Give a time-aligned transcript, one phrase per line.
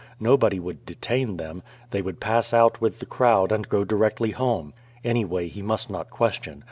[0.19, 1.61] Nobody would detain them.
[1.91, 4.73] They would pass out with the crowd and go directly home.
[5.03, 6.59] Anyway, he must not question.